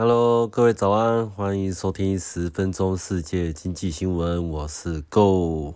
[0.00, 5.74] Hello，各位早安，欢迎收听十分钟世界经济新闻，我是 Go。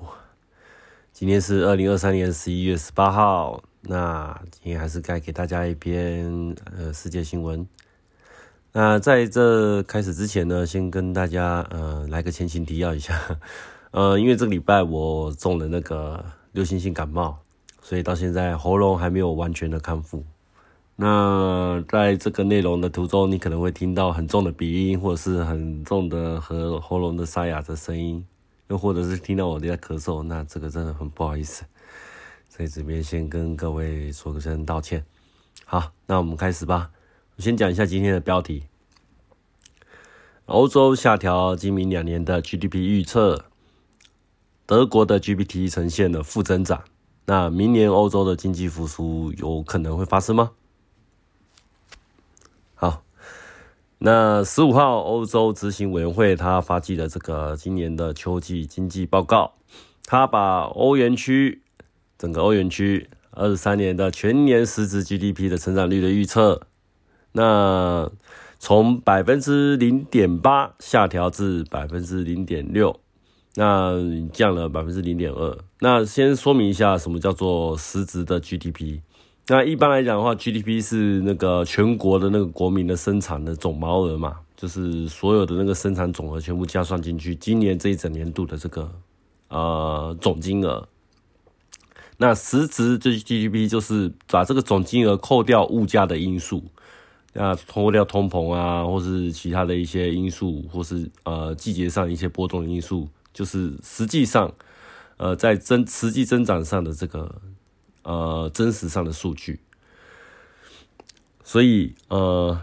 [1.12, 7.66] 今天是二零二三年十一月十八号，那今天还是该给大家一篇呃世界新闻。
[8.71, 13.20] 那在这开始之前呢，先跟大家呃来个前情提要一下，
[13.91, 17.39] 呃，因为这个礼拜我中了那个流行性感冒，
[17.82, 20.23] 所以到现在喉咙还没有完全的康复。
[20.95, 28.24] 那在这个内容的途中，你可能会听到很重的鼻音，或者是很重的和喉咙的沙哑的声音，
[28.69, 31.64] 又或者是听到我在咳嗽，那这个真的很不好意思，
[32.47, 35.05] 在这边先跟各位说声道歉。
[35.64, 36.91] 好，那我们开始吧。
[37.36, 38.64] 我先讲一下今天的标题：
[40.45, 43.47] 欧洲下调今明两年的 GDP 预测，
[44.66, 46.84] 德国的 GDP 呈现了负增长。
[47.24, 50.52] 那明年欧洲的经济复苏有可能会发生吗？
[54.05, 59.53] 那十五号，欧洲执行委员会他发起了这个今年的秋季经济报告，
[60.06, 61.62] 他把欧元区
[62.19, 66.62] 整个欧元区二十三年的全年实质 GDP 的成长率的预测，
[67.30, 68.11] 那
[68.58, 72.98] 从百分之零点八下调至百分之零点六，
[73.55, 73.92] 那
[74.33, 75.56] 降了百分之零点二。
[75.78, 78.98] 那先说明一下，什么叫做实质的 GDP？
[79.48, 88.89] 那一般来讲的话，GDP 是那个全国的那个国民的生产的总毛额嘛，就是所有的那个生产总额全部加算进去，今年这一整年度的这个
[89.48, 90.89] 呃总金额。
[92.19, 96.63] 那实质这 GDP 就是把这个总金额扣掉物价的因素，
[97.33, 104.55] 那扣掉通膨啊，或是其他的一些因素，或是呃季节上一些波动的因素，就是实际上
[105.17, 107.43] 呃在增实际增长上的这个。
[108.03, 109.61] 呃，真实上的数据，
[111.45, 112.62] 所以呃，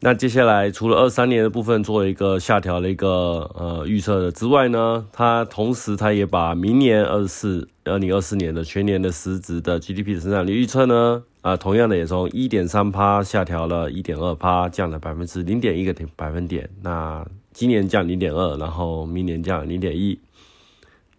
[0.00, 16.68] 那接下来除了二三年的部分做了一个下调的一个呃预测的之外呢，它同时它也把明年二四二零二四年的全年的实质的 GDP 的增长率预测呢，啊，同样的也从一点三趴下调了一点二趴，降了百分之零点一个点百分点。
[16.82, 20.20] 那今年降零点二，然后明年降零点一，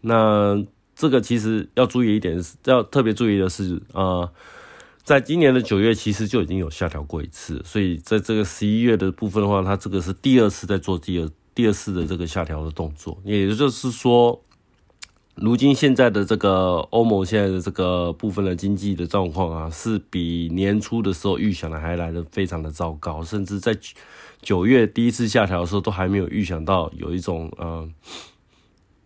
[0.02, 0.64] 那。
[0.96, 4.32] 这个其实要注意一点，要特别注意的是，呃，
[5.04, 14.42] 在今年的九月其实就已经有下调过一次，所以在这个十一月的部分的话，它这个是第二次在做第二第二次的这个下调的动作，也就是说，
[15.36, 23.78] 如今现在的这个欧盟现在的这个部分的经济的状况啊，是比年初的时候预想的还来的非常的糟糕，甚至在
[24.42, 27.90] 九月第一次下调的时候，都还没有预想到有一种呃。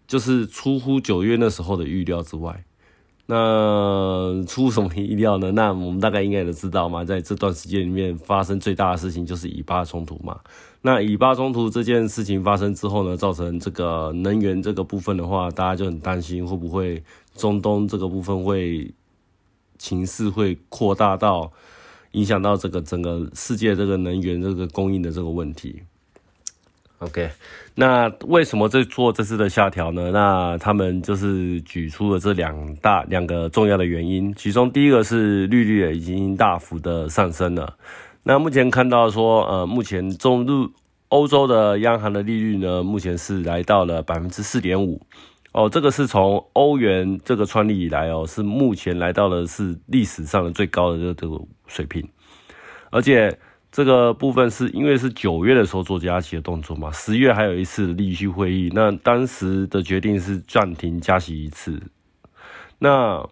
[0.10, 2.66] 就是出乎九月那时候的预料之外，
[3.28, 5.52] 那出什么意料呢？
[5.52, 10.40] 那我们大概应该都知道嘛，在这段时间里面发生最大的事情就是以巴冲突嘛。
[10.82, 17.04] 那以巴冲突这件事情发生之后呢，造成这个能源这个部分的话，大家就很担心会不会
[17.36, 18.92] 中东这个部分会
[19.78, 21.52] 情势会扩大到
[22.14, 25.84] 影响到这个整个世界这个能源这个供应的这个问题。
[27.00, 27.30] OK，
[27.76, 30.12] 那为什么这做这次的下调呢？
[30.12, 37.74] 那他们就是举出了这两大两个重要的原因，其中第一个是利率已经大幅的上升了。
[38.24, 40.70] 那目前看到说，呃，目前中入
[41.08, 45.02] 欧洲的央行的利率呢，目前是来到了百分之四点五。
[45.54, 52.06] 哦，这个是从欧元这个创立以来哦，是目前来到了是历史上的最高的这这个水平，
[52.92, 53.40] 而且。
[53.72, 61.80] 这个部分是因为是九月的时候做加息的动作嘛，十月还有一次利息会议，那当时的决定是暂停加息一次。
[62.80, 63.24] 那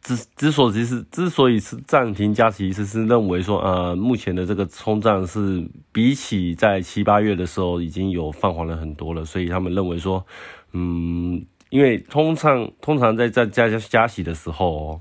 [0.00, 10.24] 之之所以是之所以是暂停加息一次，是认为说，呃，目前的这个通胀是比起在七八月的时候已经有放缓了很多了，所以他们认为说，
[10.72, 15.00] 嗯，因为通常通常在在加加加息的时候，哦，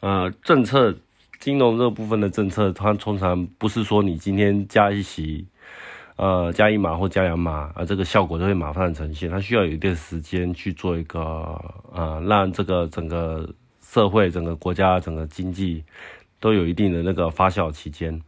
[0.00, 0.96] 呃，政策。
[1.38, 5.46] 金融这部分的政策，它通常不是说你今天加一息，
[6.16, 9.30] 呃，加一码或加两码，啊，这个效果就会马上呈现。
[9.30, 11.20] 它需要有一段时间去做一个，
[11.92, 13.48] 呃，让这个整个
[13.80, 15.84] 社会、整个国家、整个经济
[16.40, 18.20] 都有一定的那个发酵期间。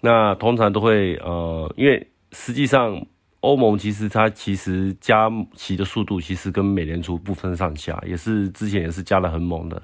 [0.00, 3.00] 那通常都会，呃，因为实际上
[3.40, 9.80] 欧盟其实它其实加息的速度其实跟美联储不分上下，也是之前也是加的很猛的。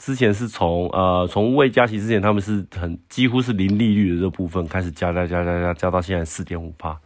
[0.00, 6.98] 之前是从呃从未加息之前，他们是很几乎是零利率的这部分开始加加加加加加到现在四点五帕，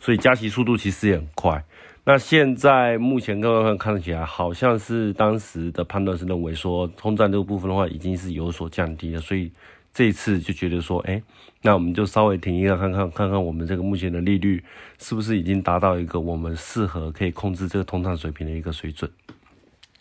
[0.00, 1.64] 所以加息速度其实也很快。
[2.02, 9.52] 那现在目前各位看起来好像是当时的判断是认为说通胀这个部分的话已经是有所降低了，所以
[9.94, 11.22] 这一次就觉得说，哎，
[11.60, 14.64] 那我们就稍微停一下，看看看看我们这个目前的利率
[14.98, 19.08] 是不是已经达到一个我们适合可以控制这个通胀水平的一个水准。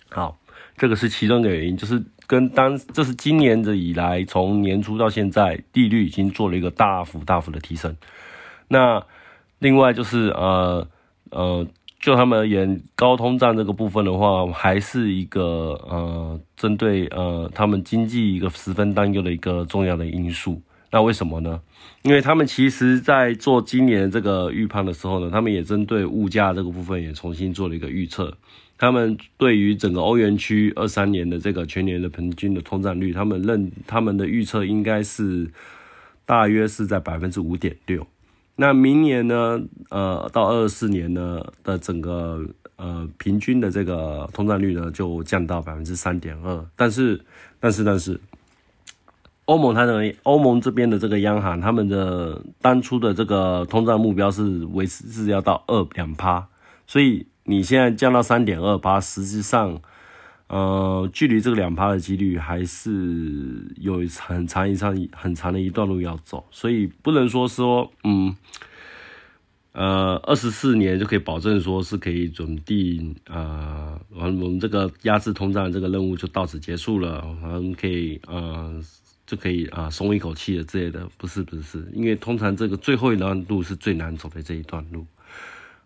[0.09, 0.37] 好，
[0.81, 7.95] 这个是其中一个原因，就是跟当这是今年的以来，从年初到现在，利率已经做了一个大幅大幅的提升。
[8.68, 9.06] 那
[9.60, 10.88] 另外就是呃
[11.30, 11.68] 呃。
[12.04, 20.60] 就他们而言，高通胀这个部分的话，还是一个呃，针对呃他们经济一个十分担忧的一个重要的因素。
[20.89, 21.62] 那为什么呢？
[22.01, 28.36] 因为他们其实在做今年这个预判的时候呢，他们也针对物价这个部分也重新做了一个预测。
[28.81, 35.48] 他们对于整个欧元区二三年的这个全年的平均的通胀率，他们认他们的预测应该是
[36.25, 38.07] 大约是在百分之五点六。
[38.56, 39.62] 那明年呢？
[39.92, 42.44] 呃，到二四年呢的整个
[42.75, 46.66] 呃平均的这个通胀率呢，就降到百分之三点二。
[46.75, 47.22] 但是，
[47.60, 48.19] 但是，但是，
[49.45, 56.48] 欧盟它的欧盟这边的这个央行，他们的当初的这个通胀目标是维持是要到二两趴，
[56.88, 59.81] 所以你现在降到三点二八，实际上。
[60.53, 68.36] 呃，距离这个两趴的几率还是有很长一长很长的一段路要走，所以不能说说，嗯，
[69.71, 78.77] 呃，二十四年就可以保证说是可以准定，呃，完我们这个压制通胀这个任务就到此结束了，我们可以呃
[79.25, 85.06] 就可以啊松一口气了之类的，不是不是，因为通常这个最后一段路是最难走的这一段路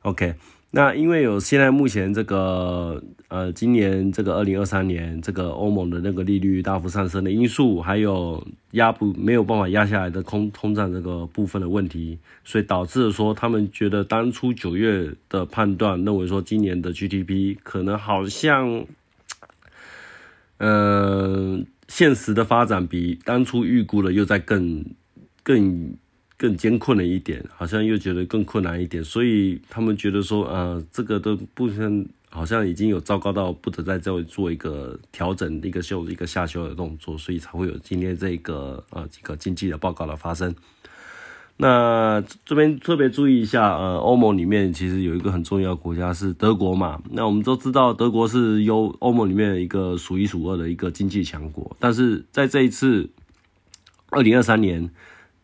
[0.02, 0.34] ，OK。
[0.75, 18.86] 那因为有现在目前这个呃，今年这个二零二三年这个欧盟的那个利率大幅上升的因素，还有压不没有办法压下来的通通胀这个部分的问题，所以导致说他们觉得当初九月的判断认为说今年的 GDP 可能好像，
[20.57, 24.83] 嗯，现实的发展比当初预估的又在更
[25.42, 25.95] 更。
[26.38, 40.54] 更艰困了一点，好像又觉得更困难一点，所以他们觉得说，呃，这个都不像，好像已经有糟糕到不得再再做一个调整，一个修一个下修的动作，所以才会有今天这个呃这个经济的报告的发生。
[41.56, 53.10] 那这边特别注意一下，呃，欧盟里面其实有一个很重要的国家是德国嘛，那我们都知道德国是优欧盟里面的一个数一数二的一个经济强国，但是在这一次
[54.10, 54.90] 二零二三年。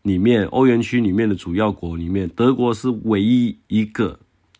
[0.02, 4.18] 里面欧元区里面的主要国里面，德国是唯一一个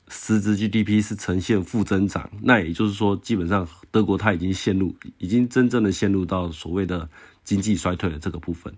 [0.09, 2.31] 实质 GDP 是呈现负增长。
[2.41, 7.09] 那也就是说，基本上德国它已经陷入，已经真正的陷入到所谓的
[7.43, 8.73] 经济衰退的这个部分。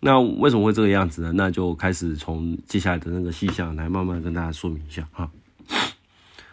[0.00, 1.32] 那为什么会这个样子呢？
[1.32, 5.30] 那就开始从接下来的那个细项来慢慢跟大家说明一下哈。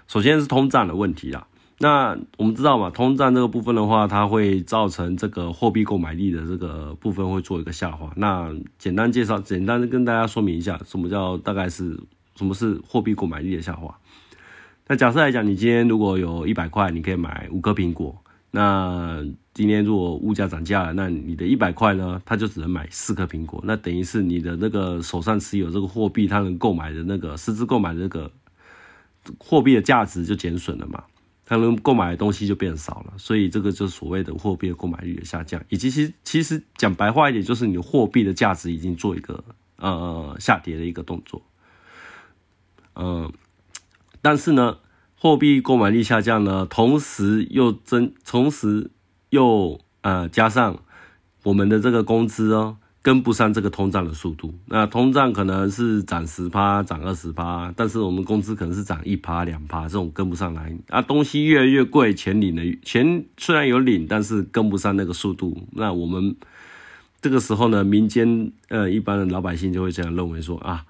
[0.07, 1.47] 首先是通胀的问题啦。
[1.81, 8.11] 那我们知道嘛，通胀这个部分的话，它会造成这个货币购买力的这个部分会做一个下滑。
[8.15, 11.99] 那简单介绍，简单的跟大家说明一下，什么叫大概是
[12.35, 13.97] 什么是货币购买力的下滑。
[14.87, 18.15] 那假设来讲，你今天如果有一百块，你可以买五颗苹果。
[18.51, 23.59] 那今天如果物价涨价了，那你的一百块呢，它就只能买四颗苹果。
[23.65, 28.29] 那等于是你的那个手上持有这个货币，它能购买的那个实质购买的那个
[29.39, 31.01] 货币的价值就减损了嘛。
[31.51, 39.43] 他们购买的东西就变少了，所以这个就是所谓的货币的购买力的下降，以及其实其实讲白话一点，就是你的货币的价值已经做一个
[39.75, 41.41] 呃下跌的一个动作。
[42.95, 43.29] 嗯，
[44.21, 44.77] 但是呢，
[45.19, 48.89] 货币购买力下降呢，同时又增，同时
[49.29, 50.79] 又呃加上
[51.43, 52.77] 我们的这个工资哦。
[53.03, 61.01] 跟不上这个通胀的速度，那通胀可能是涨十趴、涨二十趴，但是我们工资可能是涨一趴、两趴，这种跟不上来啊。
[61.01, 65.67] 东西越来越贵，钱领的钱虽然有领，但是跟不上那个速度。
[65.71, 66.35] 那我们
[67.21, 70.85] 这个时候呢，民间呃一般的老百姓就会这样认为说啊，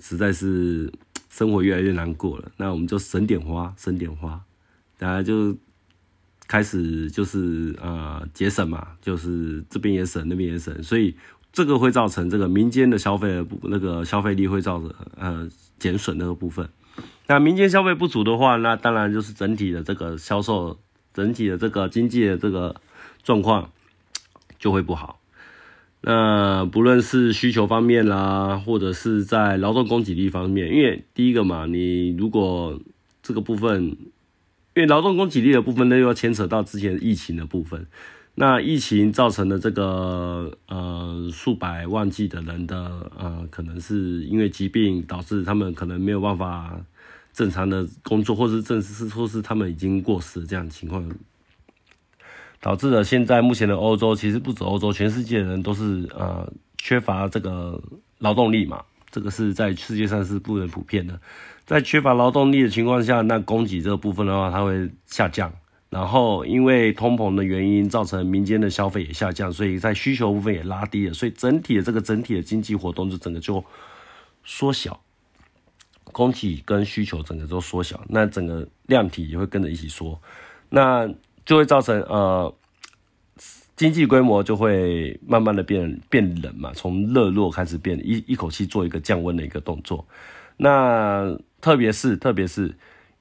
[0.00, 0.92] 实在是
[1.28, 4.40] 生活越来越难过了，那我们就省点花，省点花，
[4.96, 5.56] 大家就。
[6.48, 11.14] 开始就是呃节省嘛，就是这边也省，那边也省，所以
[11.52, 15.46] 这个会造成这个民间的消费的那个消费力会造成呃
[15.78, 16.66] 减损那个部分。
[17.26, 20.78] 那民间消费不足的话，那当然就是整体的这个销售，
[21.12, 22.80] 整体的这个经济的这个
[23.22, 23.70] 状况
[24.58, 25.20] 就会不好。
[26.00, 32.80] 那不论是需求方面啦，或者是在劳动供给力方面，因为第一个嘛，你如果
[33.22, 33.94] 这个部分。
[34.78, 37.84] 因为劳动供给力的部分呢，又要牵扯到之前疫情的部分。
[38.36, 46.80] 那疫情造成的这个呃数百万计的人的呃，可能是因为疾病导致他们可能没有办法
[47.32, 51.04] 正常的工作，或是正是或是他们已经过世这样情况。
[52.60, 57.82] 导致了现在目前的欧洲，其实不止欧洲，全世界的人都是呃缺乏这个
[58.18, 61.20] 劳动力嘛，这个是在世界上是不能普遍的。
[61.64, 65.52] 在缺乏劳动力的情况下，那供给这个部分的话，它会下降。
[65.90, 73.64] 然后因为通膨的原因，造成民间的消费也下降，所以在需求部分也拉低了，所以整体的这个整体的经济活动就整个就
[74.44, 75.00] 缩小，
[76.04, 80.20] 供给跟需求整个都缩小，那整个量体也会跟着一起缩，
[80.68, 81.08] 那
[81.46, 82.54] 就会造成呃
[83.78, 90.04] 经济规模就会慢慢的变变冷嘛，从热络开始变一一口气做一个降温的一个动作，
[90.56, 92.74] 那特别是特别是。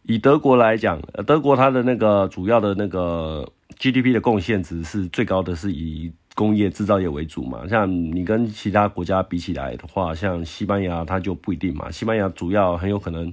[0.09, 3.47] 以德国来讲，德国它的那个主要的那个
[3.77, 7.67] GDP 的贡献值是最高的，是以工业制造业为主嘛。
[7.67, 11.91] 像你跟其他国家比起来的话，像西班牙它就不一定嘛。
[11.91, 13.31] 西班牙主要很有可能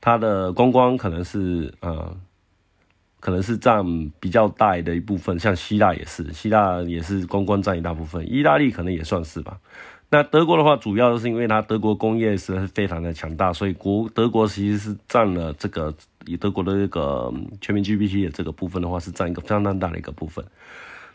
[0.00, 2.16] 它的观光可能是呃，
[3.18, 3.84] 可能是占
[4.20, 5.38] 比较大的一部分。
[5.38, 8.30] 像希腊也是，希腊也是观光占一大部分。
[8.30, 9.58] 意大利可能也算是吧。
[10.08, 15.92] 那德国的话，主要是因为它德国工业实在是非常的强大，所以国德国其实是占了这个
[16.26, 20.44] 以德国的这个全民 GDP 的这个部分的话，是占一个相当大的一个部分。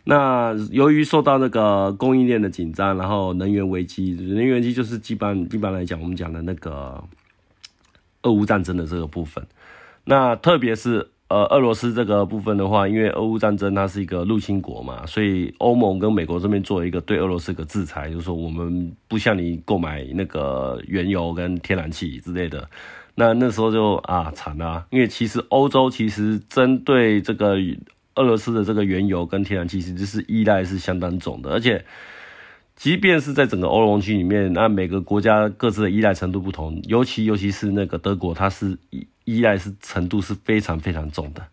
[0.04, 7.02] 那由于受到那个供应链的紧张，然后能源危机，能源危机就是基本一般来讲，我们讲的那个
[8.24, 9.46] 俄乌战争的这个部分。
[10.04, 11.08] 那特别是。
[11.32, 22.68] 呃，俄罗斯这个部分的话，因为俄乌战争它是一个入侵国嘛，所以欧盟跟美国这边做一个对俄罗斯个制裁，就是说我们不向你购买那个原油跟天然气之类的。
[23.14, 27.56] 那那时候就啊惨了，因为其实欧洲其实针对这个
[28.16, 31.82] 俄罗斯的这个原油跟天然气，其实是依赖是相当重的，而且
[32.82, 38.76] 即便是在整个欧盟区里面，那每个国家各自的依赖程度不同，尤其尤其是那个德国，它是。
[39.24, 41.46] 依赖是程度是非常非常重的，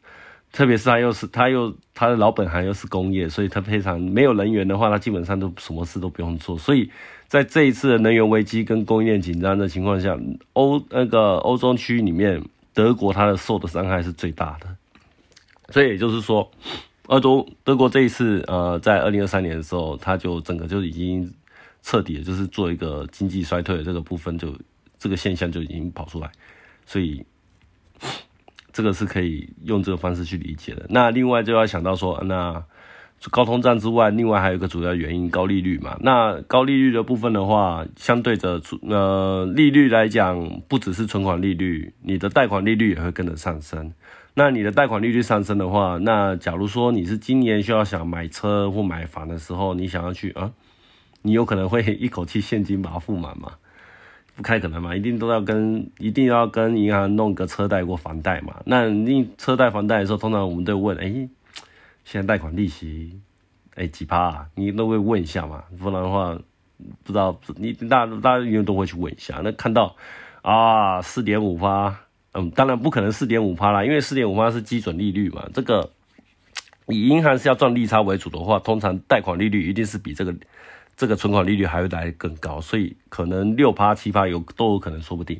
[0.51, 6.57] 特别是他又是他又他的老本行又是工业，所以他非常没有能源的话，他基本上都什么事都不用做。
[6.57, 6.89] 所以
[7.27, 10.17] 在这一次的能源危机跟供应链紧张的情况下，
[10.53, 12.43] 欧那个欧洲区里面，
[12.73, 14.65] 德国它的受的伤害是最大的。
[15.69, 16.49] 所以也就是说，
[17.09, 21.33] 欧洲德国这一次呃，在二零二三年的时候，它就整个就已经
[21.81, 24.55] 彻底的就是做一个经济衰退的这个部分，就
[24.97, 26.31] 这个现象就已经跑出来，
[26.85, 27.25] 所以。
[28.71, 30.85] 这个是可以用这个方式去理解的。
[30.89, 32.63] 那另外就要想到说，那
[33.29, 35.97] 高通胀之外，另外还有一个主要原因，高利率嘛。
[36.01, 43.91] 那高利率的部分的话，相对着呃利率来讲，不只是存款利率，你的贷款利率也会跟着上升。
[44.33, 50.51] 那你的贷款利率上升的话，那假如说你是今年需要想买车或买房的时候，你想要去啊，
[51.21, 53.53] 你有可能会一口气现金把它付满嘛。
[54.35, 58.55] 不太可能嘛，一定都要跟一定要跟银行弄个车贷或房贷嘛。
[58.63, 61.27] 那你车贷房贷的时候，通常我们都问，哎，
[62.05, 63.19] 现在贷款利息，
[63.75, 64.47] 哎几趴啊？
[64.55, 66.33] 你都会问一下嘛，不然的话，
[67.03, 69.41] 不知道你大大家永远都会去问一下。
[69.43, 69.93] 那看到
[70.41, 71.99] 啊四点五趴，
[72.33, 75.47] 嗯，当然不可能四点五趴啦，因为四点五趴是基准利率嘛。
[75.53, 75.89] 这个
[76.87, 80.35] 以银行是要赚利差为主的话，通常贷款利率一定是比这个。
[80.97, 85.39] 这个存款利率还会来更高，所以可能六趴七趴有都有可能，说不定。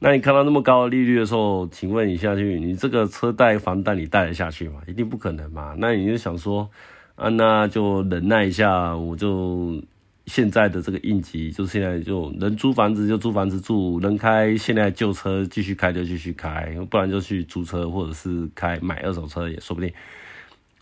[0.00, 4.80] 那你看到那么高的利率的时候，请问一下，去你这个车贷、房贷你贷得下去吗？
[4.88, 5.76] 一定不可能嘛。
[5.78, 6.68] 那你就想说，
[7.14, 9.80] 啊，那就忍耐一下，我就
[10.26, 19.92] 现在的这个应急，就是现在就能租房子就租房子住，能开现在旧车继续开就继续开，不然就去租车或者是开买二手车也说不定。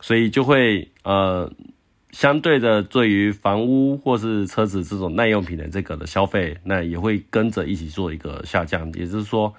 [0.01, 1.53] 所以就会呃。
[2.11, 8.91] 相对的，对于房屋或是车子这种耐用品的这个的消费，那也会跟着一起做一个下降。
[8.95, 9.53] 也就是说，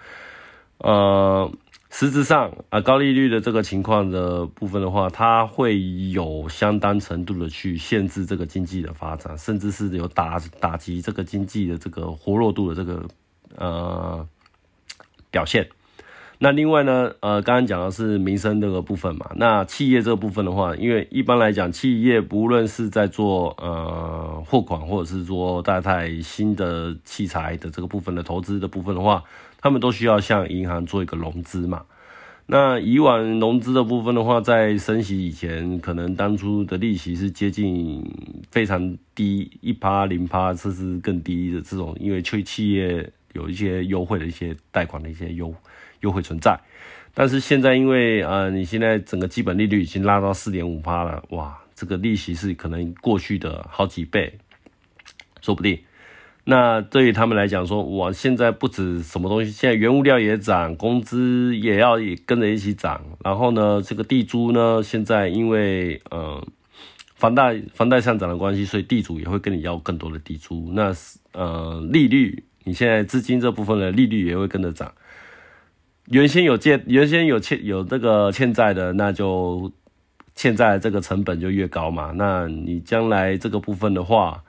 [0.80, 1.50] 呃，
[1.90, 5.82] 实质上啊，高利率的这个情况的部分的话，它会
[6.12, 13.04] 有相当程度的去限制这个经济的发展，甚至是有打打击这个经济的这个活络度的这个
[13.56, 14.28] 呃
[15.32, 15.68] 表现。
[16.42, 19.32] 那另外呢，呃，刚刚讲的是民生这个部分嘛。
[19.36, 29.22] 那企业这个部分的话，因为一般来讲，企业不论是在做呃货款，或者是说大台新的器材的这个部分的投资的部分的话，
[29.62, 31.84] 他们都需要向银行做一个融资嘛。
[32.46, 38.04] 那以往融资的部分的话，在升息以前，可能当初的利息是接近
[38.52, 45.54] 非常低，一趴零趴，甚至更低的这种，因为去企业有一些优惠的一些贷款的一些优。
[46.02, 46.58] 优惠存在，
[47.14, 54.34] 但是现在因为呃，你现在整个基本利率已经拉到四点五趴了，哇，这个利息是可能过去的好几倍，
[55.42, 55.78] 说不定。
[56.50, 63.06] 那对于他们来讲说，我，现在不止什么东西，现在原物料也涨，工资也要跟着一起涨。
[63.24, 66.44] 然后呢，这个地租呢，现在因为呃
[67.14, 70.72] 房贷房贷上涨的关系，所以地主也会跟你要更多的地租。
[70.74, 70.92] 那
[71.34, 74.92] 呃利率，你现在资金这部分的利率也会跟着涨。
[76.08, 79.72] 原先有借，原先有欠有这个欠债的，那就
[80.34, 82.12] 欠债这个成本就越高嘛。
[82.16, 84.44] 那你将来这个部分的话。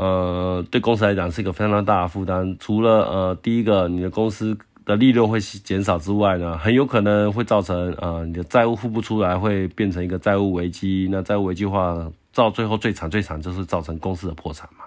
[0.00, 2.56] 呃，对公司来讲是一个非常大的负担。
[2.58, 11.06] 除了呃，第一个你的公司的利润会减少之外呢，很有可能会造成呃你的债务付不出来，会变成一个债务危机。
[11.12, 14.86] 那债务危机的话，到最后最惨最惨就是造成公司的破产嘛。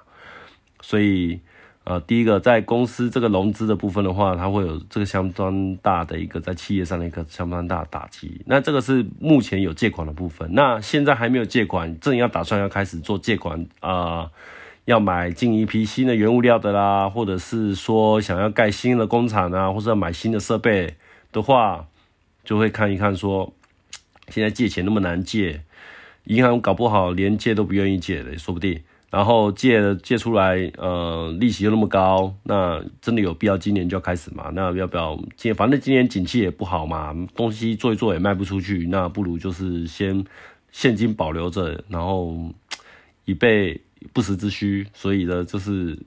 [0.82, 1.40] 所以
[1.84, 8.42] 呃，第一个在公司这个融资的部分的话，它会有这个相当大的一个在企业上的一个相当大的打击。
[8.48, 10.50] 那这个是目前有借款的部分。
[10.54, 14.32] 那现在还没有借款，正要打算要开始做借款啊。
[14.86, 20.96] 要买进一批新的原物料的啦，或者是说想要盖新的工厂啊，或者要买新的设备
[21.32, 21.88] 的话，
[22.44, 23.54] 就会看一看说，
[24.28, 25.62] 现在借钱那么难借，
[26.26, 28.82] 银行搞不好连借都不愿意借的，说不定。
[29.10, 34.52] 然后借借出来，呃，利息又那么高，那真的有必要今年就要开始嘛？
[34.54, 40.26] 那要不要今反正今年景气也不好嘛，东西做一做也卖不出去，那不如就是先
[40.72, 42.36] 现金保留着，然后
[43.24, 43.80] 以备。
[44.12, 45.98] 不时之需，所以呢，就是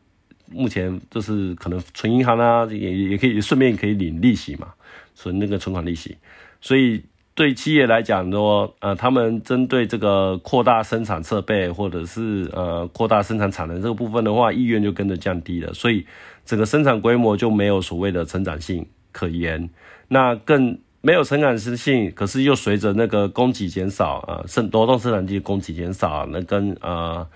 [0.50, 4.68] 目前就是可能存银行啊，也也可以顺便可以领利息嘛，
[5.14, 6.16] 存那个存款利息。
[6.60, 7.02] 所以
[7.34, 16.06] 对企业来讲说，呃，他们针对这个扩大生产设备或者是呃扩大生产产能这个部分的话，意愿就跟着降低了，所以
[16.44, 19.68] 整个生产规模就没有所谓的成长性可言。
[20.08, 27.26] 那更没有成长性，可是又随着那个供给减少啊，生劳动生产力供给减少，那跟呃。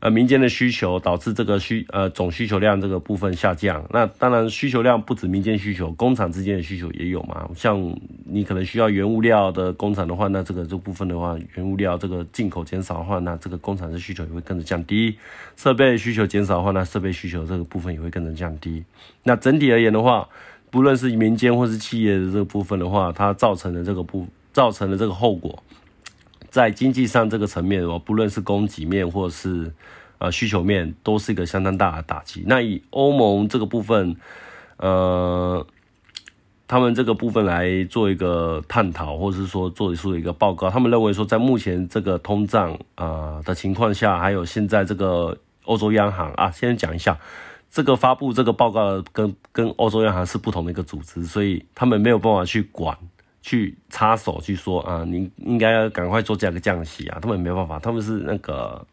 [0.00, 3.84] 呃，民间的需求导致这个需呃总需求量这个部分下降。
[3.90, 7.48] 那当然需求量不止民间需求，工厂之间的需求也有嘛。
[7.56, 15.18] 像你可能需要原物料的工厂的话，那这个这部分的话，原物料这个进口减少的话，那这个工厂的需求也会跟着降低。
[15.56, 18.84] 设备需求减少的话，那设备需求这个部分也会跟着降低。
[19.24, 20.28] 那整体而言的话，
[20.70, 25.60] 不论是民间或是企业的这个部分的话，它造成的这个不造成的这个后果。
[26.50, 29.72] 在经济上这个层面，哦，不论是供给面或是
[30.18, 32.42] 呃需求面，都是一个相当大的打击。
[32.46, 34.16] 那以欧盟这个部分，
[34.78, 35.66] 呃，
[36.66, 47.18] 他们这个部分来做一个探讨，或者是说做出一个报告，他们认为说，在目前这个通胀啊的情况下，还有现在这个欧洲央行啊，先讲一下，
[47.70, 52.96] 这个发布这个报告跟跟欧洲央行是不同的一个组织，所以他们没有办法去管。
[53.40, 58.84] 去插手去说啊，你应该要赶快做这样个降息啊，他们没办法，他们是那个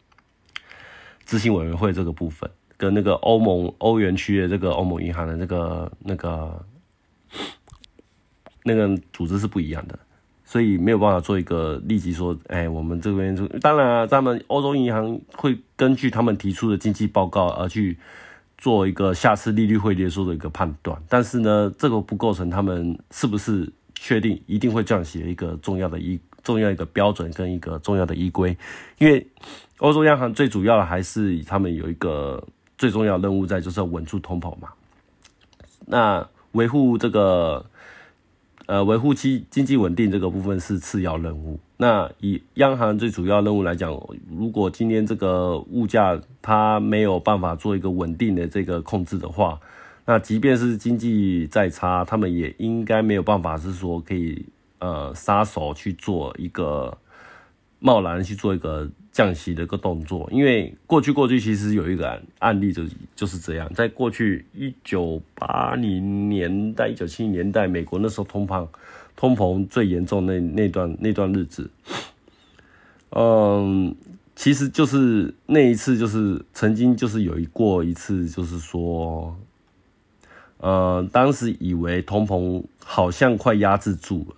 [1.26, 6.64] 执行委员会这个部分，跟那个欧盟欧元区的这个欧盟银行的那个那个
[8.62, 9.98] 那个组织是不一样的，
[10.44, 17.98] 所以没有办法做一个立即说，哎，我们这边就当然啊，他们欧洲银行会根据他们提出的经济报告而去
[18.56, 23.70] 做一个下次利率会议时候的一个判断，但是呢，这个不构成他们是不是。
[23.98, 28.56] 确定一定会降息的一个重要的依重要一个标准跟一个重要的依规，
[28.98, 29.26] 因为
[29.78, 32.42] 欧洲央行最主要的还是他们有一个
[32.78, 34.68] 最重要任务在，就是要稳住通膨嘛。
[35.86, 37.66] 那维护这个
[38.66, 41.58] 呃维护经经济稳定这个部分是次要任务。
[41.76, 43.90] 那以央行最主要任务来讲，
[44.30, 49.60] 如果今天这个物价它没有办法做一个稳定的这个控制的话，
[50.08, 54.46] 那即便是经济再差，他们也应该没有办法是说可以
[54.78, 56.96] 呃撒手去做一个
[57.80, 62.84] 贸然去做一个降息的一个动作，因为过去过去其实有一个案例就
[63.16, 68.64] 就是这样，在过去一九八零年代、一九七零年代，美国那时候通膨
[69.16, 71.68] 通膨最严重那那段那段日子，
[73.10, 73.92] 嗯，
[74.36, 79.36] 其实就是那一次就是曾经就是有一过一次就是说。
[80.58, 84.36] 呃，当时以为通膨好像快压制住了，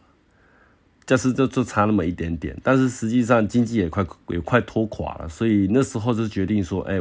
[1.07, 7.01] 就是就就差那么一点点，但是实际上经济也快也快拖垮了，所以那时候就决定说，哎，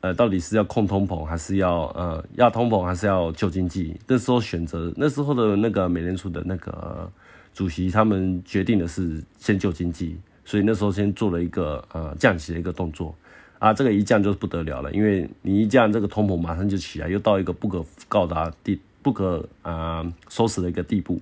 [0.00, 3.98] 呃，到底是要控通膨，还是要呃要通膨，还是要救经济？
[4.06, 7.10] 那时候选择那时候的那个美联储的那个
[7.52, 13.14] 主席，他们决定的是先救经济，所以那时候先做了一个呃降息的一个动作。
[13.64, 21.18] 啊，这个一降就不得了了，因为你一降，这个通膨马上就起来，又到一个不可告达地、不可啊收拾的一个地步。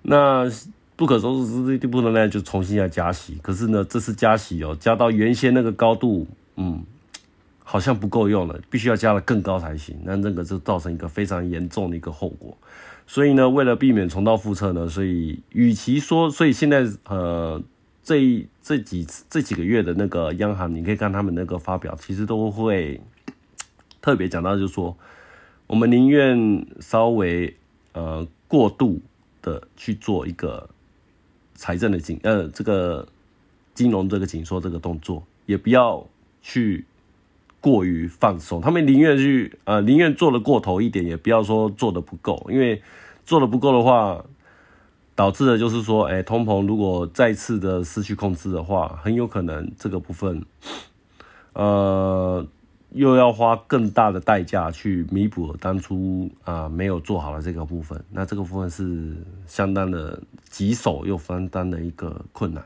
[0.00, 0.50] 那
[0.96, 3.36] 不可收拾的地步呢，就重新要加息。
[3.42, 6.82] 可是呢，这次加息哦，加到原先那个高度，嗯，
[7.62, 9.94] 好像不够用了，必须要加的更高才行。
[10.02, 12.56] 那这个就造成一个非常严重的一个后果。
[13.06, 17.62] 所以呢，为了避免重蹈覆辙呢，所以与其说，所以现在呃，
[18.02, 23.00] 这这几这几个月的那个央行，你可以看他们那个发表，其实都会
[24.00, 24.96] 特别讲到，就是说，
[25.66, 27.56] 我们宁愿稍微
[27.92, 29.00] 呃过度
[29.42, 30.68] 的去做一个
[31.54, 33.06] 财政的紧呃这个
[33.74, 36.06] 金融这个紧缩这个动作，也不要
[36.42, 36.84] 去
[37.60, 38.60] 过于放松。
[38.60, 42.82] 他们宁愿去呃宁愿做的过头一点，也不要说做的不够，因为。
[43.22, 44.24] 做的不够的话，
[45.14, 50.42] 导致的就是说，哎，通膨如果再次的失去控制的话，很有可能这个部分，
[51.52, 52.46] 呃，
[52.92, 58.02] 又要花更大的代价去弥补当初啊没有做好的这个部分。
[58.10, 59.14] 那这个部分是
[59.46, 62.64] 相当的棘手又分担的一个困难。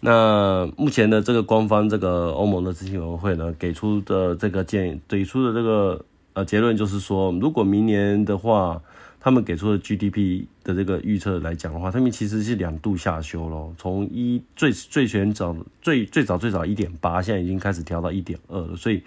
[0.00, 8.82] 那目前的这个官方这个欧盟的执行委员会呢，给出的这个建议，给出的这个呃结论就是说，如果明年的话。
[9.28, 18.74] 他们给出的 GDP 的这个预测来讲的话，他们其实是两度下修咯，从一最最全早最最早最早一点八，现在已经开始调到一点二了。
[18.74, 19.02] 所以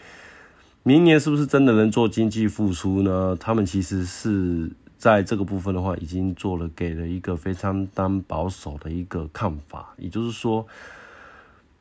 [0.84, 3.36] 明年是不是真的能做经济复苏呢？
[3.40, 10.68] 他们其实是在这个部分的话，已经做了给了一个非常当保守的一个看法，也就是说，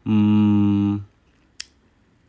[0.05, 1.05] 嗯。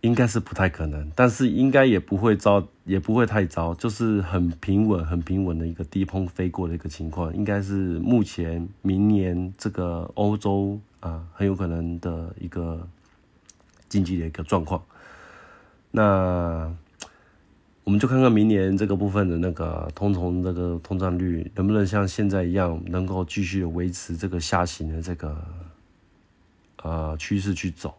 [0.01, 12.87] 应该是不太可能，但是应该也不会糟，也不会太糟，就是很平稳、很平稳的一个低空飞过的一个情况，应该是目前明年这个欧洲啊很有可能的一个
[13.89, 14.83] 经济的一个状况。
[15.91, 16.73] 那
[17.83, 25.37] 我们就看看明年这个部分的那个通膨这个通胀率能不能像现在一样，能够继续维持这个下行的这个
[26.81, 27.93] 呃趋势去走。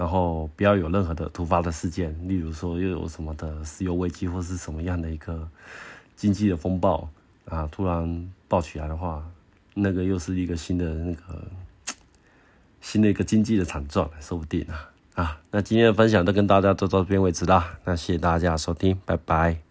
[0.00, 5.46] 然后不要有任何的突发的事件，例如说又有什么的石油危机或是什么样的一个
[6.16, 7.06] 经济的风暴
[7.44, 9.22] 啊，突然爆起来的话，
[9.74, 11.42] 那个又是一个新的那个
[12.80, 14.88] 新的一个经济的惨状，说不定啊
[15.22, 15.40] 啊！
[15.50, 19.69] 那今天的分享都跟大家做到这边为止啦，那谢谢大家收听，拜拜。